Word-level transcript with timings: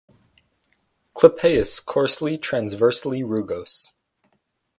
Clypeus 1.13 1.79
coarsely 1.85 2.35
transversely 2.35 3.21
rugose. 3.21 3.97